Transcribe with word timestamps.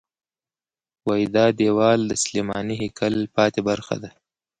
وایي 1.07 1.27
دا 1.35 1.45
دیوال 1.59 1.99
د 2.07 2.11
سلیماني 2.23 2.75
هیکل 2.83 3.13
پاتې 3.35 3.59
برخه 3.69 3.95
ده. 4.03 4.09